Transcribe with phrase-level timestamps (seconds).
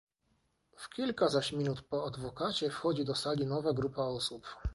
[0.77, 4.45] "W kilka zaś minut po adwokacie, wchodzi do sali nowa grupa osób."